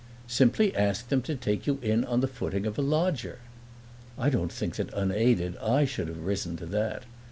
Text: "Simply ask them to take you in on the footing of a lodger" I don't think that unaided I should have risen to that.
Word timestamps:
"Simply 0.25 0.75
ask 0.75 1.09
them 1.09 1.21
to 1.21 1.35
take 1.35 1.67
you 1.67 1.77
in 1.83 2.03
on 2.05 2.21
the 2.21 2.27
footing 2.27 2.65
of 2.65 2.79
a 2.79 2.81
lodger" 2.81 3.37
I 4.17 4.31
don't 4.31 4.51
think 4.51 4.77
that 4.77 4.91
unaided 4.95 5.57
I 5.57 5.85
should 5.85 6.07
have 6.07 6.25
risen 6.25 6.57
to 6.57 6.65
that. 6.65 7.03